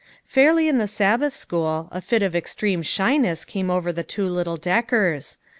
[0.25, 4.57] Fairly in the Sabbath school, a fit of extreme shyness came over the two little
[4.57, 5.37] Deckers.